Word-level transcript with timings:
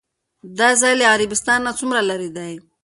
دا 0.59 0.69
ځای 0.81 0.93
له 0.99 1.05
عربستان 1.13 1.59
نه 1.67 1.71
څومره 1.79 2.01
لرې 2.09 2.29
دی؟ 2.35 2.53